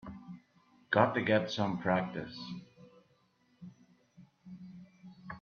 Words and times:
Got 0.89 1.13
to 1.13 1.21
get 1.21 1.51
some 1.51 1.77
practice. 1.77 2.35